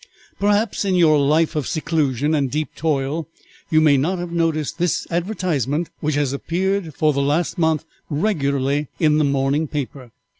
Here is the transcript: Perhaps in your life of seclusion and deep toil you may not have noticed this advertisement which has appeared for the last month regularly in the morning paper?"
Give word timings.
Perhaps 0.39 0.83
in 0.83 0.95
your 0.95 1.19
life 1.19 1.55
of 1.55 1.67
seclusion 1.67 2.33
and 2.33 2.49
deep 2.49 2.73
toil 2.75 3.27
you 3.69 3.79
may 3.79 3.97
not 3.97 4.17
have 4.17 4.31
noticed 4.31 4.79
this 4.79 5.05
advertisement 5.11 5.91
which 5.99 6.15
has 6.15 6.33
appeared 6.33 6.95
for 6.95 7.13
the 7.13 7.21
last 7.21 7.59
month 7.59 7.85
regularly 8.09 8.87
in 8.99 9.19
the 9.19 9.23
morning 9.23 9.67
paper?" 9.67 10.09